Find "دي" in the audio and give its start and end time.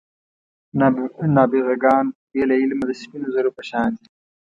3.99-4.07